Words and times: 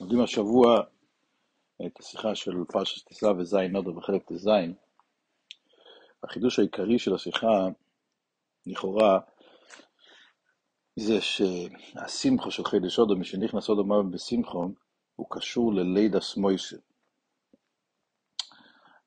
לומדים 0.00 0.20
השבוע 0.20 0.80
את 1.86 2.00
השיחה 2.00 2.34
של 2.34 2.52
פרשת 2.68 3.06
תישא 3.08 3.26
וזין 3.26 3.72
נודו 3.72 3.94
בחלק 3.94 4.22
ט"ז. 4.32 4.48
החידוש 6.22 6.58
העיקרי 6.58 6.98
של 6.98 7.14
השיחה, 7.14 7.68
לכאורה, 8.66 9.20
זה 10.96 11.20
שהשמחו 11.20 12.50
של 12.50 12.64
חידש 12.64 12.98
אודו, 12.98 13.16
מי 13.16 13.24
שנכנס 13.24 13.68
אודו 13.68 13.84
מוות 13.84 14.10
בשמחו, 14.10 14.68
הוא 15.16 15.26
קשור 15.30 15.74
ללידה 15.74 16.20
סמויסה. 16.20 16.76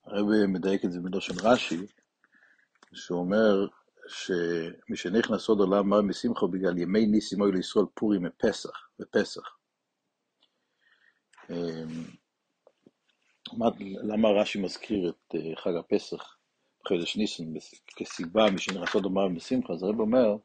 הרב 0.06 0.26
מדייק 0.48 0.86
את 0.86 0.92
זה 0.92 1.00
בלושן 1.00 1.34
רש"י, 1.44 1.86
שהוא 2.94 3.20
אומר 3.20 3.68
שמי 4.08 4.96
שנכנס 4.96 5.48
עוד 5.48 5.60
עולם 5.60 5.90
מר 5.90 6.02
משמחו 6.02 6.48
בגלל 6.48 6.78
ימי 6.78 7.06
ניסים 7.06 7.42
אוי 7.42 7.52
לישראל 7.52 7.86
פורים 7.94 8.24
מפסח, 8.24 8.90
בפסח. 9.00 9.57
אמ, 11.50 12.04
למה 14.04 14.30
רש"י 14.30 14.62
מזכיר 14.62 15.10
את 15.10 15.36
אה, 15.36 15.56
חג 15.56 15.76
הפסח 15.80 16.38
בחודש 16.84 17.18
ניסן 17.18 17.44
כסיבה 17.96 18.46
עוד 18.94 19.06
עולם 19.06 19.36
בשמחה? 19.36 19.74
אז 19.74 19.84
הרב 19.84 20.00
אומר, 20.00 20.36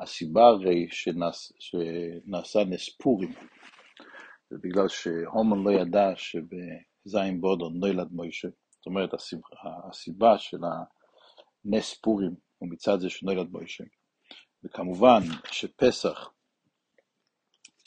הסיבה 0.00 0.46
הרי 0.46 0.86
שנעש, 0.90 1.52
שנעשה 1.58 2.64
נס 2.64 2.88
פורים, 2.88 3.32
זה 4.50 4.56
בגלל 4.62 4.88
שהומן 4.88 5.62
לא 5.62 5.70
ידע 5.70 6.12
שבזין 6.16 7.40
בודו 7.40 7.68
נולד 7.68 8.12
מוישה. 8.12 8.48
זאת 8.70 8.86
אומרת, 8.86 9.10
הסיבה 9.90 10.38
של 10.38 10.58
הנס 11.64 11.94
פורים 11.94 12.34
הוא 12.58 12.68
מצד 12.70 13.00
זה 13.00 13.10
שנולד 13.10 13.50
מוישה. 13.50 13.84
וכמובן 14.64 15.20
שפסח 15.50 16.30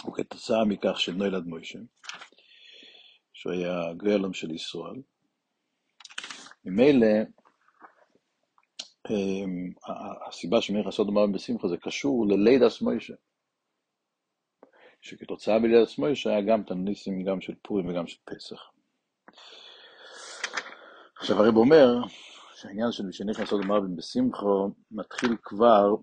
הוא 0.04 0.16
כתוצאה 0.16 0.66
מכך 0.66 1.00
שנולד 1.00 1.46
מוישה, 1.46 1.80
שהוא 3.34 3.54
היה 3.54 3.94
גלם 3.98 4.34
של 4.34 4.52
ישראל. 4.52 5.02
ממילא, 6.66 7.08
אמ, 9.10 9.72
הסיבה 10.28 10.62
שמלך 10.62 10.86
לעשות 10.86 11.08
דבר 11.12 11.28
בשמחה 11.28 11.68
זה 11.68 11.78
קשור 11.78 12.28
ללידס 12.28 12.82
מוישה. 12.82 13.14
שכתוצאה 15.02 15.60
בלידס 15.60 15.98
מוישה 15.98 16.30
היה 16.30 16.42
גם 16.42 16.64
תניסים 16.64 17.24
גם 17.24 17.42
של 17.42 17.54
פורים 17.62 17.90
וגם 17.90 18.08
של 18.08 18.18
פסח. 18.26 18.60
עכשיו 21.16 21.44
הרב 21.44 21.56
אומר 21.56 21.88
שהעניין 22.56 22.92
של 22.92 23.04
מי 23.04 23.14
שנכנס 23.14 23.52
עוד 23.52 23.66
מרבין 23.66 23.96
בשמחו 23.96 24.70
מתחיל 24.92 25.36
כבר 25.44 25.96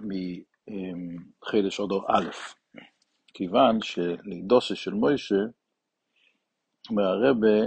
מחדש 0.00 1.80
אודו 1.80 2.04
א', 2.08 2.30
כיוון 3.34 3.82
שלידוסה 3.82 4.74
של 4.76 4.94
מוישה, 4.94 5.34
אומר 6.90 7.02
הרבה, 7.02 7.66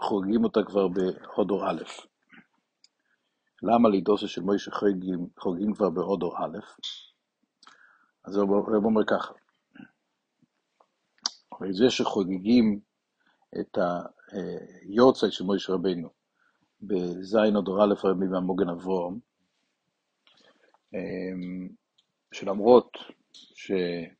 חוגגים 0.00 0.44
אותה 0.44 0.60
כבר 0.66 0.88
בהודו 0.88 1.64
א'. 1.64 1.82
למה 3.62 3.88
לידוסה 3.88 4.28
של 4.28 4.40
מוישה 4.40 4.70
חוגגים, 4.70 5.28
חוגגים 5.38 5.74
כבר 5.74 5.90
בהודו 5.90 6.36
א'? 6.36 6.58
אז 8.24 8.36
הרב 8.36 8.84
אומר 8.84 9.04
ככה, 9.06 9.32
הרי 11.52 11.72
זה 11.72 11.90
שחוגגים 11.90 12.80
את 13.60 13.78
היורצייט 14.32 15.32
של 15.32 15.44
מוישה 15.44 15.72
רבינו 15.72 16.08
בזין 16.80 17.56
או 17.56 17.60
דור 17.60 17.84
א' 17.84 17.94
רבי 18.04 18.26
מהמוגן 18.26 18.68
אברום, 18.68 19.20
אמ, 20.94 21.68
שלמרות 22.32 22.96
שתירוסת 23.32 24.17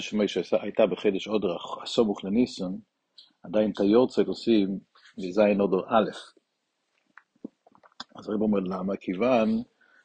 של 0.00 0.16
מוישה 0.16 0.40
הייתה 0.62 0.86
בחדש 0.86 1.28
עוד 1.28 1.44
הסמוך 1.82 2.24
לניסון, 2.24 2.78
עדיין 3.42 3.70
את 3.70 3.80
היורצייט 3.80 4.28
עושים 4.28 4.78
בזין 5.18 5.60
או 5.60 5.66
דור 5.66 5.84
א'. 5.88 6.10
אז 8.16 8.28
הרב 8.28 8.42
אומר 8.42 8.60
למה? 8.60 8.96
כיוון 8.96 9.62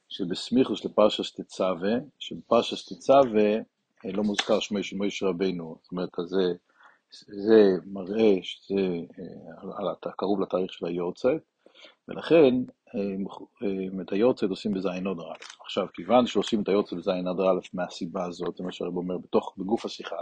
שבסמיכוס 0.09 0.85
לפרשס 0.85 1.35
תצווה, 1.35 1.93
שבפרשס 2.19 2.93
תצווה 2.93 3.57
לא 4.05 4.23
מוזכר 4.23 4.59
שמו 4.59 4.83
של 4.83 4.97
מוישה 4.97 5.25
רבינו, 5.25 5.75
זאת 5.81 5.91
אומרת, 5.91 6.09
זה 6.27 6.53
זה 7.11 7.75
מראה 7.85 8.35
שזה 8.41 8.81
אה, 9.89 10.11
קרוב 10.17 10.41
לתאריך 10.41 10.73
של 10.73 10.85
היורצייט, 10.85 11.41
ולכן 12.07 12.55
אה, 12.55 12.76
את 14.01 14.11
היורצייט 14.11 14.49
עושים 14.49 14.73
בזין 14.73 15.07
אדר 15.07 15.31
א'. 15.31 15.61
עכשיו, 15.65 15.87
כיוון 15.93 16.27
שעושים 16.27 16.61
את 16.61 16.69
היורצייט 16.69 17.01
בזין 17.01 17.27
אדר 17.27 17.49
א' 17.51 17.59
מהסיבה 17.73 18.25
הזאת, 18.25 18.57
זה 18.57 18.63
מה 18.63 18.71
שהרב 18.71 18.97
אומר 18.97 19.17
בתוך, 19.17 19.53
בגוף 19.57 19.85
השיחה, 19.85 20.21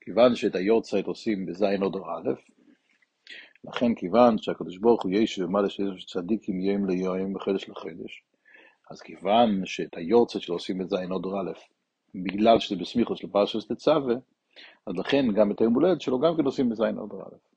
כיוון 0.00 0.34
שאת 0.34 0.54
היורצייט 0.54 1.06
עושים 1.06 1.46
בזין 1.46 1.82
אדר 1.82 2.02
א', 2.02 2.30
לכן 3.64 3.94
כיוון 3.94 4.38
שהקדוש 4.38 4.78
ברוך 4.78 5.02
הוא 5.02 5.12
ישו 5.12 5.42
ומעלה 5.42 5.70
שיש 5.70 6.04
צדיקים 6.04 6.60
יום 6.60 6.86
ליום 6.86 7.34
וחדש 7.34 7.68
לחדש, 7.68 8.22
אז 8.90 9.00
כיוון 9.00 9.66
שאת 9.66 9.96
היורצייט 9.96 10.44
שלו 10.44 10.54
עושים 10.54 10.78
בזין 10.78 11.12
אדר 11.12 11.40
א', 11.40 11.52
בגלל 12.14 12.58
שזה 12.58 12.76
בסמיכוס 12.76 13.24
לפרשת 13.24 13.72
תצווה, 13.72 14.14
אז 14.86 14.94
לכן 14.96 15.32
גם 15.32 15.50
את 15.50 15.60
היום 15.60 15.74
הולדת 15.74 16.00
שלו 16.00 16.20
גם 16.20 16.36
כן 16.36 16.44
עושים 16.44 16.68
בזין 16.68 16.98
אדר 16.98 17.22
א'. 17.22 17.55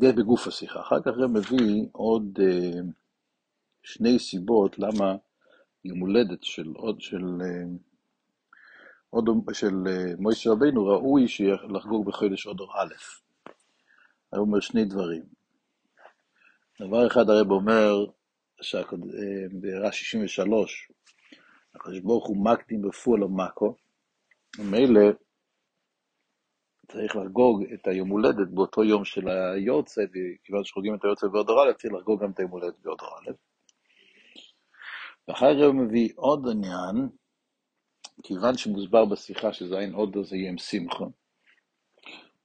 זה 0.00 0.12
בגוף 0.12 0.46
השיחה. 0.46 0.80
אחר 0.80 1.00
כך 1.00 1.06
הרב 1.06 1.30
מביא 1.30 1.86
עוד 1.92 2.38
אה, 2.40 2.80
שני 3.82 4.18
סיבות 4.18 4.78
למה 4.78 5.16
יום 5.84 5.98
הולדת 5.98 6.42
של 6.42 6.72
עוד 6.74 7.00
של 7.00 7.24
אה, 7.40 7.64
עוד 9.10 9.28
של 9.52 9.74
אה, 9.86 10.16
מוישה 10.18 10.50
רבינו 10.50 10.86
ראוי 10.86 11.26
לחגוג 11.68 12.06
בחודש 12.06 12.46
אדר 12.46 12.64
א'. 12.64 12.94
הרב 14.32 14.40
אומר 14.40 14.60
שני 14.60 14.84
דברים. 14.84 15.22
דבר 16.80 17.06
אחד 17.06 17.30
הרב 17.30 17.50
אומר 17.50 18.06
ברש 19.52 20.00
63, 20.00 20.92
הקדוש 21.74 22.00
ברוך 22.00 22.26
הוא 22.26 22.44
מקדים 22.44 22.82
בפועל 22.82 23.22
המאקו, 23.22 23.76
ומילא 24.58 25.00
צריך 26.92 27.16
לחגוג 27.16 27.62
את 27.74 27.86
היום 27.86 28.08
הולדת 28.08 28.48
באותו 28.48 28.84
יום 28.84 29.04
של 29.04 29.28
היורצה, 29.28 30.02
וכיוון 30.10 30.64
שחוגגים 30.64 30.94
את 30.94 31.04
היורצה 31.04 31.28
באודר 31.28 31.52
א', 31.52 31.72
צריך 31.72 31.94
לחגוג 31.94 32.22
גם 32.22 32.30
את 32.30 32.38
היום 32.38 32.50
הולדת 32.50 32.78
באודר 32.82 33.06
א'. 33.06 33.30
ואחר 35.28 35.54
כך 35.54 35.66
הוא 35.66 35.74
מביא 35.74 36.08
עוד 36.16 36.48
עניין, 36.50 37.08
כיוון 38.22 38.56
שמוסבר 38.56 39.04
בשיחה 39.04 39.52
שזין 39.52 39.92
עוד 39.92 40.16
זה 40.24 40.36
יהיה 40.36 40.50
עם 40.50 40.58
שמחה, 40.58 41.04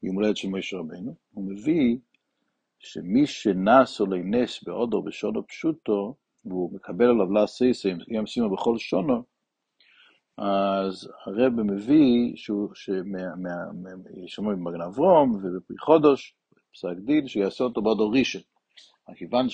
יום 0.03 0.15
הולדת 0.15 0.37
של 0.37 0.47
משה 0.47 0.77
רבנו, 0.77 1.15
הוא 1.31 1.51
מביא 1.51 1.97
שמי 2.79 3.27
שנס 3.27 4.01
או 4.01 4.05
לנס 4.05 4.63
בעודו 4.63 5.01
בשונו 5.01 5.47
פשוטו, 5.47 6.15
והוא 6.45 6.75
מקבל 6.75 7.05
עליו 7.05 7.31
לעשיסה, 7.33 7.89
אם 8.19 8.25
שימו 8.25 8.49
בכל 8.55 8.77
שונו, 8.77 9.23
אז 10.37 11.09
הרב 11.25 11.53
מביא, 11.53 12.35
שומעים 14.27 14.63
במגן 14.63 14.81
אברום 14.81 15.31
ובפרי 15.31 15.77
חודש, 15.77 16.35
בפסק 16.53 16.97
דין, 17.05 17.27
שיעשה 17.27 17.63
אותו 17.63 17.81
בעודו 17.81 18.09
ראשון. 18.09 18.41
כיוון 19.15 19.47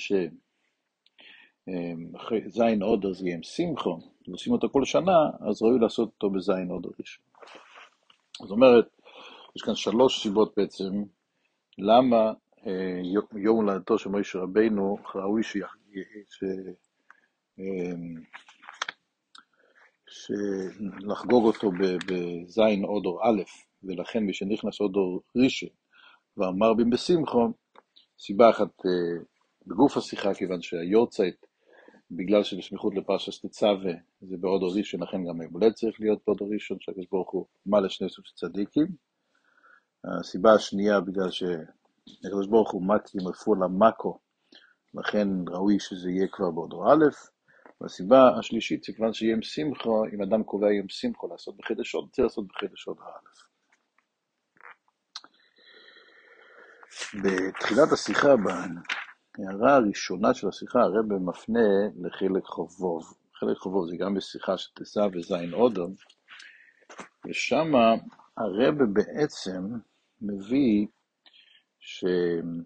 שזין 2.35 2.81
עודו 2.83 3.13
זה 3.13 3.25
יהיה 3.25 3.35
עם 3.35 3.43
שמחו, 3.43 3.99
ועושים 4.27 4.53
אותו 4.53 4.69
כל 4.69 4.85
שנה, 4.85 5.29
אז 5.49 5.61
ראוי 5.61 5.79
לעשות 5.79 6.09
אותו 6.09 6.29
בזין 6.29 6.69
עודו 6.69 6.89
ראשון. 6.99 7.25
זאת 8.41 8.51
אומרת, 8.51 8.87
יש 9.55 9.61
כאן 9.61 9.75
שלוש 9.75 10.23
סיבות 10.23 10.53
בעצם, 10.57 11.03
למה 11.77 12.33
אה, 12.67 13.01
יום 13.35 13.55
הולדתו 13.55 13.97
של 13.97 14.09
מוישה 14.09 14.39
רבינו, 14.39 14.97
ראוי 15.15 15.43
שלחגוג 20.25 21.45
אותו 21.45 21.71
בזין 22.07 22.83
אודו 22.83 23.19
א', 23.23 23.41
ולכן 23.83 24.19
מי 24.23 24.33
שנכנס 24.33 24.81
אודו 24.81 25.21
ראשון 25.35 25.69
ואמר 26.37 26.73
בים 26.73 26.89
בשמחו, 26.89 27.47
סיבה 28.19 28.49
אחת 28.49 28.85
אה, 28.85 29.23
בגוף 29.67 29.97
השיחה, 29.97 30.33
כיוון 30.33 30.61
שהיורצייט, 30.61 31.45
בגלל 32.11 32.43
שבסמיכות 32.43 32.95
לפרשת 32.95 33.45
תצווה, 33.45 33.93
זה 34.21 34.37
באודו 34.37 34.67
ראשון, 34.77 35.03
לכן 35.03 35.25
גם 35.27 35.41
הימולד 35.41 35.73
צריך 35.73 35.99
להיות 35.99 36.19
באודו 36.27 36.49
ראשון, 36.49 36.77
שהקדוש 36.79 37.05
ברוך 37.11 37.31
הוא 37.31 37.45
מעלה 37.65 37.89
שני 37.89 38.09
סוג 38.09 38.25
של 38.25 38.35
צדיקים. 38.35 38.87
הסיבה 40.03 40.53
השנייה, 40.53 40.99
בגלל 40.99 41.31
שהקדוש 41.31 42.47
ברוך 42.47 42.71
הוא 42.71 42.83
מקדים 42.83 43.27
רפואה 43.27 43.59
למאקו, 43.59 44.19
לכן 44.93 45.27
ראוי 45.49 45.79
שזה 45.79 46.09
יהיה 46.09 46.27
כבר 46.27 46.51
באודו 46.51 46.91
א', 46.91 47.05
והסיבה 47.81 48.37
השלישית 48.39 48.83
זה 48.83 48.93
כיוון 48.93 49.13
שיהיה 49.13 49.35
עם 49.35 49.41
שמחו, 49.41 50.05
אם 50.13 50.21
אדם 50.21 50.43
קובע 50.43 50.67
עם 50.69 50.89
שמחו 50.89 51.27
לעשות 51.27 51.57
בחדשות, 51.57 52.11
צריך 52.11 52.23
לעשות 52.25 52.47
בחדשות 52.47 52.97
א'. 52.99 53.47
בתחילת 57.23 57.91
השיחה, 57.91 58.35
בהערה 59.37 59.75
הראשונה 59.75 60.33
של 60.33 60.47
השיחה, 60.47 60.81
הרב 60.81 61.13
מפנה 61.13 61.59
לחלק 62.01 62.43
חובוב. 62.45 63.13
חלק 63.33 63.57
חובוב, 63.57 63.87
זה 63.89 63.95
גם 63.97 64.13
בשיחה 64.13 64.57
של 64.57 64.69
תסע 64.73 65.07
וזין 65.13 65.53
אודום, 65.53 65.93
ושם 67.27 67.71
הרבה 68.37 68.85
בעצם 68.93 69.61
מביא 70.21 70.87
שמויש 71.79 72.61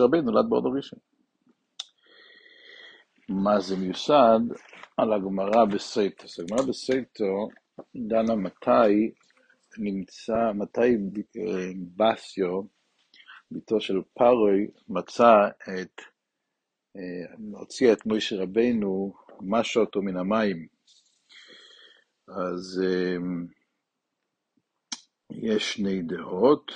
רבינו 0.00 0.30
נולד 0.30 0.46
בעוד 0.48 0.66
הראשון. 0.66 0.98
מה 3.46 3.60
זה 3.60 3.76
מיוסד? 3.76 4.40
על 4.96 5.12
הגמרא 5.12 5.64
בסייטוס. 5.64 6.40
הגמרא 6.40 6.62
בסייטו 6.62 7.48
דנה 7.96 8.34
מתי 8.34 9.12
נמצא, 9.78 10.52
מתי 10.54 10.96
אה, 11.38 11.70
בסיו, 11.96 12.62
ביתו 13.50 13.80
של 13.80 13.94
פארוי, 14.14 14.66
מצא 14.88 15.48
את, 15.62 16.00
אה, 16.96 17.34
הוציא 17.58 17.92
את 17.92 18.06
מוישה 18.06 18.36
רבינו, 18.36 19.14
משה 19.40 19.80
אותו 19.80 20.02
מן 20.02 20.16
המים. 20.16 20.66
אז 22.28 22.82
אה, 22.84 23.16
יש 25.30 25.72
שני 25.72 26.02
דעות. 26.02 26.72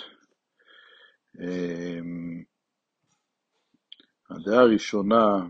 הדעה 4.31 4.61
הראשונה, 4.61 5.49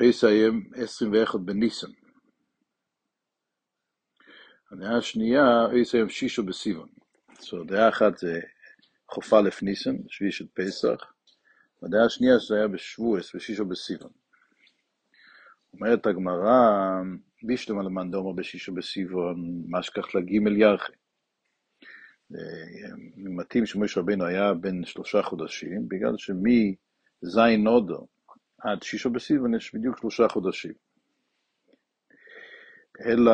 ויסיים 0.00 0.70
21 0.74 1.40
בניסן. 1.40 1.86
הדעה 4.72 4.98
השנייה, 4.98 5.66
ויסיים 5.72 6.08
שישו 6.08 6.46
בסיבון. 6.46 6.88
זאת 7.38 7.52
אומרת, 7.52 7.66
דעה 7.66 7.88
אחת 7.88 8.18
זה 8.18 8.40
חופה 9.10 9.40
לפ 9.40 9.62
ניסן, 9.62 9.96
שביעי 10.08 10.32
של 10.32 10.46
פסח, 10.54 11.12
והדעה 11.82 12.04
השנייה 12.06 12.40
שזה 12.40 12.56
היה 12.56 12.68
בשבועס 12.68 13.34
ושישו 13.34 13.64
בסיבון. 13.64 14.10
אומרת 15.74 16.06
הגמרא, 16.06 16.60
בישלום 17.42 17.78
על 17.80 17.86
המנדומו 17.86 18.34
בשישו 18.34 18.74
בסיבון, 18.74 19.64
מה 19.68 19.82
שכח 19.82 20.14
לגימל 20.14 20.56
ירחי. 20.56 20.92
מתאים 23.16 23.66
שמשה 23.66 24.00
רבינו 24.00 24.24
היה 24.24 24.54
בן 24.54 24.84
שלושה 24.84 25.22
חודשים, 25.22 25.88
בגלל 25.88 26.14
שמזין 26.16 27.64
נודו 27.64 28.06
עד 28.58 28.82
שישו 28.82 29.10
בסיבון 29.10 29.54
יש 29.54 29.74
בדיוק 29.74 29.98
שלושה 29.98 30.28
חודשים. 30.28 30.72
אלא, 33.06 33.32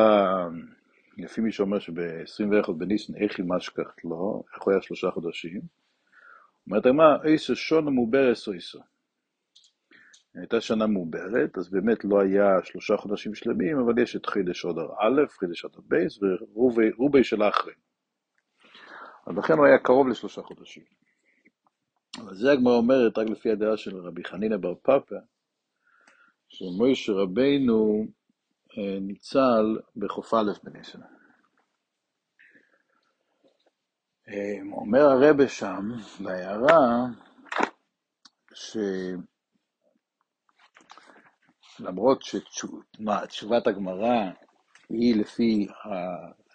לפי 1.17 1.41
מי 1.41 1.51
שאומר 1.51 1.79
שב-21 1.79 2.71
בניסן 2.71 3.15
איך 3.15 3.39
היא 3.39 3.45
משכחת 3.47 4.03
לו, 4.03 4.43
איך 4.55 4.63
הוא 4.63 4.71
היה 4.71 4.81
שלושה 4.81 5.11
חודשים? 5.11 5.61
אומרת 6.67 6.85
מה, 6.85 7.17
איסו 7.25 7.55
שונה 7.55 7.91
מעוברס 7.91 8.47
או 8.47 8.53
איסו. 8.53 8.79
הייתה 10.35 10.61
שנה 10.61 10.87
מעוברת, 10.87 11.57
אז 11.57 11.69
באמת 11.69 12.05
לא 12.05 12.21
היה 12.21 12.63
שלושה 12.63 12.97
חודשים 12.97 13.35
שלמים, 13.35 13.79
אבל 13.79 13.99
יש 13.99 14.15
את 14.15 14.25
חידש 14.25 14.65
אודר 14.65 14.87
א', 14.99 15.27
חידש 15.39 15.63
אודר 15.63 15.79
בייס 15.87 16.19
ורובי 16.21 17.23
של 17.23 17.43
אחרי. 17.43 17.73
אז 19.29 19.37
לכן 19.37 19.53
הוא 19.53 19.65
היה 19.65 19.77
קרוב 19.77 20.07
לשלושה 20.07 20.41
חודשים. 20.41 20.83
אבל 22.17 22.35
זה 22.35 22.51
הגמרא 22.51 22.73
אומרת, 22.73 23.17
רק 23.17 23.29
לפי 23.29 23.51
הדעה 23.51 23.77
של 23.77 23.97
רבי 23.97 24.23
חנינא 24.23 24.57
בר 24.57 24.75
פאפא, 24.75 25.15
שמוישה 26.47 27.11
רבינו 27.11 28.05
אה, 28.77 28.99
ניצל 29.01 29.79
בחוף 29.95 30.33
א' 30.33 30.51
בניסן. 30.63 30.99
אה, 34.29 34.59
אומר 34.71 35.01
הרבה 35.01 35.47
שם, 35.47 35.91
בהערה, 36.19 37.05
שלמרות 41.77 42.21
שתשובת 42.21 43.67
הגמרא 43.67 44.31
היא 44.89 45.15
לפי 45.15 45.67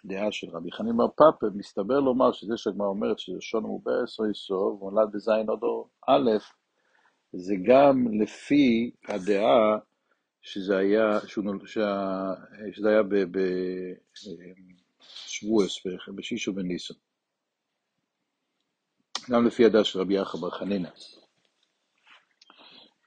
הדעה 0.05 0.31
של 0.31 0.49
רבי 0.49 0.71
חנין 0.71 0.97
בר 0.97 1.07
פאפה, 1.07 1.47
מסתבר 1.55 1.99
לומר 1.99 2.31
שזה 2.31 2.57
שהגמרא 2.57 2.87
אומרת 2.87 3.19
שלשון 3.19 3.63
מוברס 3.63 4.19
או 4.19 4.29
יסוב, 4.29 4.83
נולד 4.83 5.11
בזין 5.13 5.49
עוד 5.49 5.59
א', 6.07 6.31
זה 7.33 7.55
גם 7.67 8.21
לפי 8.21 8.91
הדעה 9.07 9.77
שזה 10.41 10.77
היה, 10.77 11.19
שה, 11.65 12.33
שזה 12.71 12.89
היה 12.89 13.01
בשבועס, 15.03 15.79
בשישו 16.15 16.53
בניסן. 16.53 16.93
גם 19.31 19.47
לפי 19.47 19.65
הדעה 19.65 19.83
של 19.83 19.99
רבי 19.99 20.13
יחא 20.13 20.37
בר 20.37 20.49
חנינא. 20.49 20.89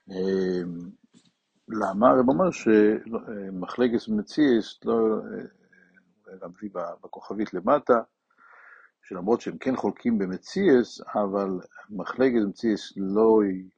אמ, 0.09 0.89
למה? 1.69 2.09
הרב 2.09 2.29
אומר 2.29 2.51
שמחלקת 2.51 4.07
מציאס, 4.07 4.79
לא, 4.85 4.93
גם 6.41 6.49
מביא 6.49 6.69
בכוכבית 7.03 7.53
למטה, 7.53 8.01
שלמרות 9.01 9.41
שהם 9.41 9.57
כן 9.57 9.75
חולקים 9.75 10.17
במציאס, 10.17 11.01
אבל 11.15 11.49
מחלקת 11.89 12.47
מציאס 12.49 12.93
לא 12.97 13.41
היא 13.43 13.69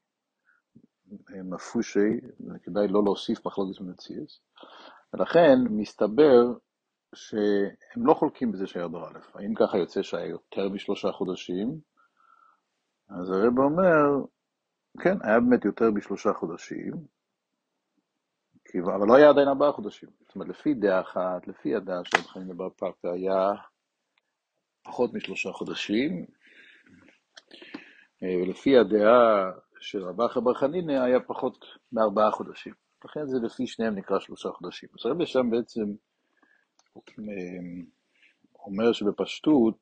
מפושי, 1.44 2.19
כדאי 2.63 2.88
לא 2.88 3.03
להוסיף 3.03 3.45
מחלוקת 3.48 3.81
במציאס, 3.81 4.39
ולכן 5.13 5.59
מסתבר 5.69 6.53
שהם 7.15 8.06
לא 8.06 8.13
חולקים 8.13 8.51
בזה 8.51 8.68
שהיה 8.68 8.88
דור 8.88 9.07
א'. 9.07 9.19
האם 9.33 9.53
ככה 9.56 9.77
יוצא 9.77 10.01
שהיה 10.01 10.25
יותר 10.25 10.69
משלושה 10.69 11.12
חודשים? 11.12 11.80
אז 13.09 13.30
הרב 13.30 13.59
אומר, 13.59 14.25
כן, 15.00 15.18
היה 15.21 15.39
באמת 15.39 15.65
יותר 15.65 15.92
משלושה 15.92 16.33
חודשים, 16.33 16.94
אבל 18.79 19.07
לא 19.07 19.15
היה 19.15 19.29
עדיין 19.29 19.47
ארבעה 19.47 19.71
חודשים. 19.71 20.09
זאת 20.19 20.35
אומרת, 20.35 20.50
לפי 20.50 20.73
דעה 20.73 21.01
אחת, 21.01 21.47
לפי 21.47 21.75
הדעה 21.75 22.01
של 22.06 22.27
חיים 22.27 22.50
לבר 22.50 22.69
פאפא, 22.69 23.07
היה 23.07 23.51
פחות 24.83 25.13
משלושה 25.13 25.51
חודשים, 25.51 26.25
ולפי 28.21 28.77
הדעה 28.77 29.51
של 29.79 30.03
רבא 30.03 30.27
חבר 30.27 30.53
חנינא 30.53 30.91
היה 30.91 31.19
פחות 31.19 31.65
מארבעה 31.91 32.31
חודשים. 32.31 32.73
לכן 33.06 33.27
זה 33.27 33.38
לפי 33.44 33.68
שניהם 33.68 33.95
נקרא 33.95 34.19
שלושה 34.19 34.50
חודשים. 34.50 34.89
אז 35.00 35.06
הרבי 35.06 35.25
שם 35.25 35.50
בעצם 35.50 35.85
אמ, 36.97 37.85
אומר 38.65 38.94
שבפשטות, 38.94 39.77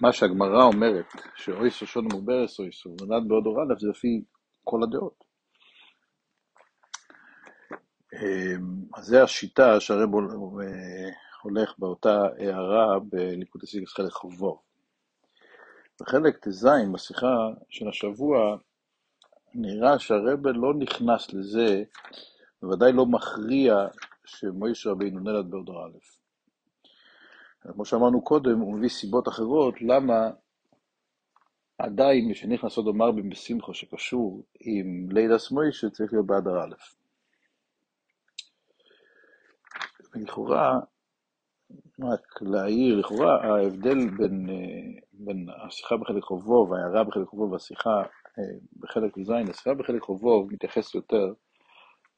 מה 0.00 0.12
שהגמרא 0.12 0.62
אומרת, 0.64 1.06
שאוי 1.36 1.70
שושון 1.70 2.04
מוברס 2.12 2.58
או 2.58 2.64
איסור, 2.64 2.96
נולד 3.00 3.28
בעוד 3.28 3.46
אור 3.46 3.78
זה 3.78 3.88
לפי 3.88 4.22
כל 4.64 4.82
הדעות. 4.82 5.29
אמ, 8.12 8.84
אז 8.94 9.04
זו 9.04 9.18
השיטה 9.18 9.80
שהרב 9.80 10.10
הולך 11.42 11.78
באותה 11.78 12.22
הערה 12.38 12.98
בליקוד 12.98 13.62
הסיגס 13.62 13.92
חלק 13.92 14.12
חובו. 14.12 14.62
בחלק 16.00 16.36
ט"ז 16.36 16.66
בשיחה 16.92 17.48
של 17.68 17.88
השבוע 17.88 18.56
נראה 19.54 19.98
שהרבה 19.98 20.52
לא 20.52 20.74
נכנס 20.74 21.32
לזה, 21.32 21.82
בוודאי 22.62 22.92
לא 22.92 23.06
מכריע 23.06 23.86
שמוישה 24.24 24.90
רבינו 24.90 25.20
נולד 25.20 25.50
באודר 25.50 25.72
א'. 25.72 25.98
כמו 27.72 27.84
שאמרנו 27.84 28.24
קודם, 28.24 28.58
הוא 28.58 28.74
מביא 28.74 28.88
סיבות 28.88 29.28
אחרות 29.28 29.82
למה 29.82 30.30
עדיין 31.78 32.28
מי 32.28 32.34
שנכנס 32.34 32.76
עוד 32.76 32.96
מרבים 32.96 33.30
בשמחו 33.30 33.74
שקשור 33.74 34.42
עם 34.60 35.08
לידס 35.10 35.50
מוישה 35.50 35.90
צריך 35.90 36.12
להיות 36.12 36.26
באדר 36.26 36.64
א'. 36.64 36.99
ולכאורה, 40.20 40.80
רק 42.00 42.42
להעיר, 42.42 42.96
לכאורה 42.96 43.44
ההבדל 43.44 44.10
בין, 44.18 44.50
אה, 44.50 45.00
בין 45.12 45.46
השיחה 45.66 45.96
בחלק 45.96 46.22
חובו 46.22 46.68
וההערה 46.70 47.04
בחלק 47.04 47.28
חובו 47.28 47.50
והשיחה 47.50 48.02
בחלק 48.80 49.18
ז', 49.20 49.30
השיחה 49.50 49.74
בחלק 49.74 50.02
חובוב 50.02 50.52
מתייחס 50.52 50.94
יותר 50.94 51.32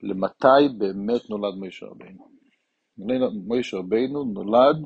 למתי 0.03 0.69
באמת 0.79 1.31
נולד 1.31 1.55
מוישה 1.55 1.87
רבינו. 1.87 2.29
מוישה 3.47 3.77
רבינו 3.77 4.25
נולד 4.25 4.77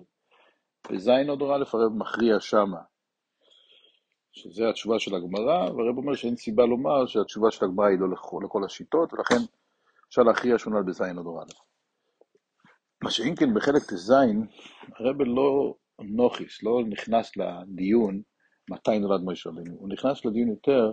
בזין 0.90 1.30
עוד 1.30 1.42
א', 1.42 1.64
הרב 1.72 1.92
מכריע 1.92 2.40
שמה, 2.40 2.80
שזה 4.32 4.68
התשובה 4.68 4.98
של 4.98 5.14
הגמרא, 5.14 5.70
והרב 5.70 5.96
אומר 5.96 6.14
שאין 6.14 6.36
סיבה 6.36 6.66
לומר 6.66 7.06
שהתשובה 7.06 7.50
של 7.50 7.64
הגמרא 7.64 7.86
היא 7.86 7.98
לא 7.98 8.10
לכל, 8.10 8.40
לכל 8.44 8.64
השיטות, 8.64 9.12
ולכן 9.12 9.38
אפשר 10.08 10.22
להכריע 10.22 10.58
שהוא 10.58 10.72
נולד 10.72 10.86
בזין 10.86 11.18
עוד 11.18 11.26
א'. 11.26 11.75
מה 13.02 13.10
שאם 13.10 13.34
כן 13.36 13.54
בחלק 13.54 13.82
ט"ז, 13.82 14.10
הרב 14.98 15.22
לא 15.22 15.74
נוכיס, 15.98 16.62
לא 16.62 16.82
נכנס 16.88 17.36
לדיון 17.36 18.22
מתי 18.70 18.98
נולד 18.98 19.20
מוישה 19.20 19.50
רבינו, 19.50 19.76
הוא 19.78 19.88
נכנס 19.88 20.24
לדיון 20.24 20.48
יותר 20.48 20.92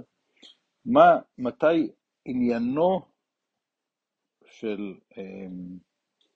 מה, 0.86 1.20
מתי 1.38 1.92
עניינו 2.26 3.02
של 4.46 4.94
אה, 5.18 5.48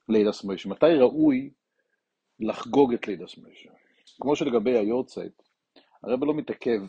לידס 0.09 0.43
מוישה, 0.43 0.69
מתי 0.69 0.85
ראוי 0.85 1.49
לחגוג 2.39 2.93
את 2.93 3.07
לידס 3.07 3.37
מוישה. 3.37 3.69
כמו 4.21 4.35
שלגבי 4.35 4.77
היורצייט, 4.77 5.41
הרב 6.03 6.23
לא 6.23 6.33
מתעכב, 6.33 6.79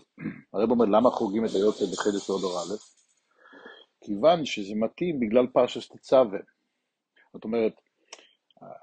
הרב 0.53 0.71
אומר 0.71 0.85
למה 0.85 1.11
חוגגים 1.11 1.45
את 1.45 1.51
היוצא 1.51 1.85
בחידש 1.85 2.31
אודור 2.31 2.53
א', 2.59 2.77
כיוון 4.05 4.45
שזה 4.45 4.75
מתאים 4.75 5.21
בגלל 5.21 5.47
פרשס 5.47 5.89
תצווה. 5.89 6.39
זאת 7.33 7.45
אומרת, 7.45 7.73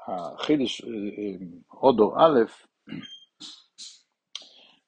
החידש 0.08 0.82
אודור 1.74 2.16
א' 2.20 2.40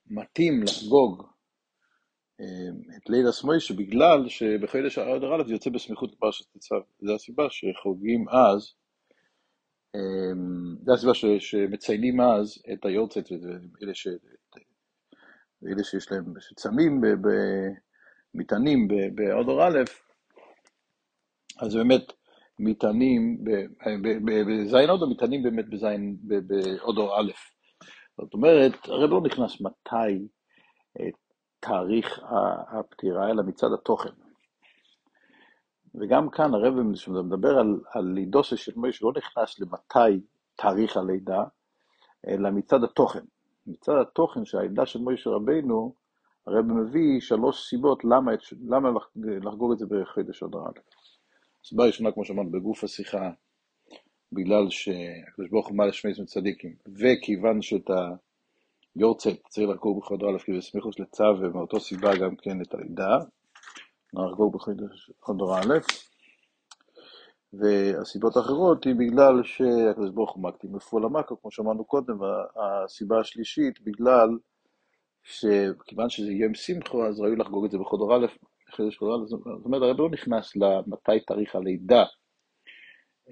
מתאים 0.05 0.63
לחגוג 0.63 1.27
את 2.97 3.09
ליל 3.09 3.27
הסמוישה 3.27 3.73
בגלל 3.73 4.29
שבחידש 4.29 4.97
אודור 4.97 5.35
א' 5.35 5.43
זה 5.47 5.53
יוצא 5.53 5.69
בסמיכות 5.69 6.11
לפרשת 6.11 6.45
תצווה. 6.53 6.79
זו 7.01 7.15
הסיבה 7.15 7.43
שחוגגים 7.49 8.29
אז 8.29 8.73
זו 10.85 10.93
הסיבה 10.93 11.13
ש, 11.13 11.25
שמציינים 11.39 12.21
אז 12.21 12.63
את 12.73 12.85
היורצת, 12.85 13.31
אלה, 13.83 13.93
ש, 13.93 14.07
אלה 15.67 15.83
שיש 15.83 16.11
להם, 16.11 16.33
שצמים, 16.39 17.01
מטענים 18.33 18.87
באודור 19.15 19.67
א', 19.67 19.77
אז 21.59 21.75
באמת 21.75 22.13
מטענים, 22.59 23.43
בזין 24.25 24.89
אודו 24.89 25.09
מטענים 25.09 25.43
באמת 25.43 25.69
בזין, 25.69 26.17
באודור 26.21 27.19
א'. 27.19 27.31
זאת 28.17 28.33
אומרת, 28.33 28.73
הרי 28.85 29.07
לא 29.07 29.21
נכנס 29.21 29.61
מתי 29.61 30.27
תאריך 31.59 32.19
הפטירה, 32.69 33.29
אלא 33.29 33.43
מצד 33.43 33.73
התוכן. 33.73 34.09
וגם 35.95 36.29
כאן 36.29 36.53
הרב 36.53 36.73
מדבר 37.07 37.59
על, 37.59 37.81
על 37.93 38.03
לידו 38.03 38.43
של 38.43 38.71
מוישה 38.75 39.05
לא 39.05 39.11
נכנס 39.17 39.59
למתי 39.59 40.25
תאריך 40.55 40.97
הלידה, 40.97 41.43
אלא 42.27 42.51
מצד 42.51 42.83
התוכן. 42.83 43.25
מצד 43.67 43.93
התוכן 44.01 44.45
של 44.45 44.57
הלידה 44.57 44.85
של 44.85 44.99
מוישה 44.99 45.29
רבינו, 45.29 45.95
הרב 46.47 46.65
מביא 46.65 47.21
שלוש 47.21 47.69
סיבות 47.69 48.03
למה, 48.03 48.31
למה 48.69 48.89
לחגוג 49.25 49.71
את 49.71 49.77
זה 49.77 49.85
בחודש 49.85 50.43
אדר 50.43 50.59
א'. 50.59 50.79
הסיבה 51.67 51.83
הראשונה, 51.83 52.11
כמו 52.11 52.25
שאמרנו, 52.25 52.51
בגוף 52.51 52.83
השיחה, 52.83 53.31
בגלל 54.31 54.69
שהקדוש 54.69 55.49
ברוך 55.49 55.67
הוא 55.67 55.77
מעלה 55.77 55.93
שמי 55.93 56.25
צדיקים, 56.25 56.75
וכיוון 56.99 57.61
שאת 57.61 57.89
היורצייט 58.95 59.47
צריך 59.47 59.69
לחגוג 59.69 59.99
בחודש 59.99 60.23
א', 60.23 60.45
כי 60.45 60.53
זה 60.55 60.61
סמיכוס 60.61 60.99
לצו, 60.99 61.23
ומאותו 61.23 61.79
סיבה 61.79 62.17
גם 62.17 62.35
כן 62.35 62.61
את 62.61 62.73
הלידה, 62.73 63.17
נחגוג 64.13 64.57
חודר 65.19 65.53
א', 65.53 65.77
והסיבות 67.53 68.37
האחרות 68.37 68.85
היא 68.85 68.95
בגלל 68.95 69.43
שהקדוש 69.43 70.09
ברוך 70.09 70.35
הוא 70.35 70.43
מקטים 70.43 70.71
בפועל 70.71 71.03
המקו, 71.03 71.41
כמו 71.41 71.51
שאמרנו 71.51 71.85
קודם, 71.85 72.17
והסיבה 72.21 73.19
השלישית 73.19 73.81
בגלל 73.81 74.29
שכיוון 75.23 76.09
שזה 76.09 76.31
יום 76.31 76.53
שמחו, 76.53 77.05
אז 77.05 77.19
ראוי 77.19 77.35
לחגוג 77.35 77.65
את 77.65 77.71
זה 77.71 77.77
חודר 77.85 78.15
א', 78.15 78.27
זאת 78.71 79.65
אומרת, 79.65 79.81
הרב 79.81 79.99
לא 79.99 80.09
נכנס 80.09 80.55
למתי 80.55 81.19
תאריך 81.27 81.55
הלידה, 81.55 82.03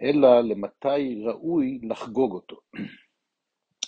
אלא 0.01 0.41
למתי 0.41 1.23
ראוי 1.25 1.79
לחגוג 1.83 2.33
אותו. 2.33 2.55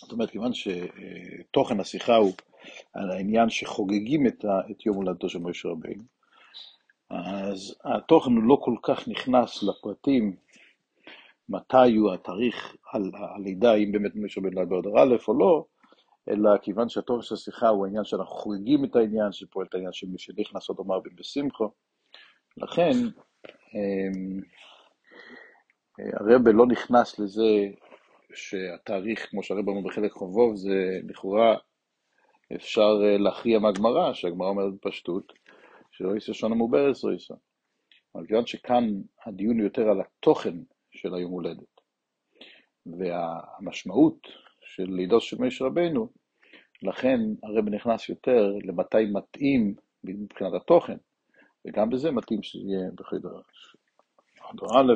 זאת 0.02 0.12
אומרת, 0.12 0.30
כיוון 0.30 0.52
שתוכן 0.54 1.80
השיחה 1.80 2.16
הוא 2.16 2.34
על 2.94 3.12
העניין 3.12 3.50
שחוגגים 3.50 4.28
את 4.28 4.86
יום 4.86 4.96
הולדתו 4.96 5.30
של 5.30 5.40
משה 5.40 5.70
רבינו, 5.70 6.04
אז 7.10 7.76
התוכן 7.84 8.32
הוא 8.32 8.44
לא 8.44 8.58
כל 8.62 8.76
כך 8.84 9.08
נכנס 9.08 9.64
לפרטים 9.64 10.36
מתי 11.50 11.96
הוא 11.96 12.14
התאריך 12.14 12.76
על 12.92 13.12
הלידה, 13.14 13.76
אם 13.76 13.92
באמת 13.92 14.12
משה 14.16 14.42
בן 14.42 14.54
ליד 14.54 14.70
באדר 14.70 14.90
א' 14.98 15.16
או 15.28 15.40
לא, 15.40 15.66
אלא 16.30 16.58
כיוון 16.62 16.90
שהתוכן 16.90 17.22
של 17.22 17.36
השיחה 17.36 17.68
הוא 17.68 17.86
העניין 17.86 18.04
שאנחנו 18.04 18.36
חוגגים 18.36 18.86
את 18.86 18.96
העניין, 18.96 19.32
שפועל 19.32 19.68
את 19.70 19.74
העניין 19.74 19.94
של 19.94 20.08
מי 20.08 20.18
שנכנס 20.18 20.70
עוד 20.70 20.80
אומר 20.80 21.00
בשמחו, 21.16 21.72
לכן 22.58 22.92
אמ, 23.76 24.42
הרבה 26.14 26.52
לא 26.52 26.66
נכנס 26.68 27.20
לזה 27.20 27.68
שהתאריך, 28.34 29.30
כמו 29.30 29.44
שהרבה 29.44 29.72
אומר 29.72 29.90
בחלק 29.90 30.12
חובוב, 30.12 30.56
זה 30.56 31.00
לכאורה 31.04 31.56
אפשר 32.56 32.94
להכריע 33.20 33.60
מהגמרא, 33.60 34.14
שהגמרא 34.14 34.48
אומרת 34.48 34.74
בפשטות, 34.74 35.34
שלא 35.92 36.14
יישא 36.14 36.34
שונה 36.34 36.56
מעוברס 36.56 37.04
לא 37.04 37.12
יישא. 37.12 37.34
אבל 38.16 38.28
כיוון 38.28 38.46
שכאן 38.46 38.84
הדיון 39.26 39.60
יותר 39.60 39.90
על 39.90 40.02
התוכן 40.02 40.56
של 40.92 41.16
היום 41.16 41.32
הולדת, 41.32 41.82
והמשמעות 42.86 44.28
של 44.78 44.90
לידו 44.90 45.22
של 45.22 45.38
משה 45.40 45.66
רבנו, 45.66 46.10
לכן 46.84 47.20
הרב 47.44 47.70
נכנס 47.70 48.10
יותר 48.10 48.52
למתי 48.64 49.06
מתאים 49.14 49.74
מבחינת 50.04 50.54
התוכן, 50.54 50.98
וגם 51.68 51.90
בזה 51.90 52.12
מתאים 52.12 52.44
שזה 52.44 52.70
יהיה 52.70 52.90
בחדר 52.96 53.40
א', 54.76 54.94